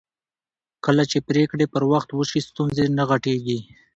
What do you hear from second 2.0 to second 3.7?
وشي ستونزې نه غټېږي